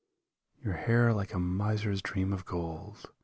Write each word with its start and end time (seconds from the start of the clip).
Your 0.63 0.73
hair 0.73 1.13
like 1.13 1.31
a 1.31 1.37
miser's 1.37 2.01
dream 2.01 2.33
of 2.33 2.43
gold. 2.43 3.07